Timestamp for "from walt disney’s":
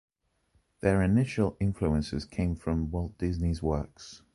2.55-3.61